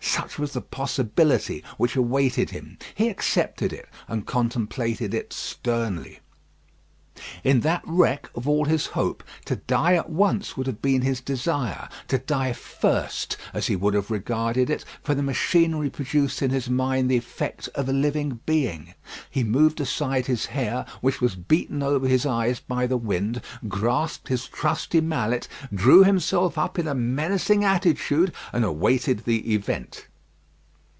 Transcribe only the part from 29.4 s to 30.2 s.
event.